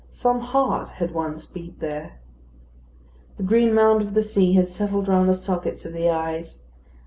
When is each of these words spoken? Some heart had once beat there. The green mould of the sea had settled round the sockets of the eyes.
Some 0.09 0.39
heart 0.39 0.89
had 0.89 1.13
once 1.13 1.45
beat 1.45 1.79
there. 1.79 2.13
The 3.37 3.43
green 3.43 3.71
mould 3.75 4.01
of 4.01 4.13
the 4.15 4.23
sea 4.23 4.53
had 4.53 4.67
settled 4.67 5.07
round 5.07 5.29
the 5.29 5.35
sockets 5.35 5.85
of 5.85 5.93
the 5.93 6.09
eyes. 6.09 6.63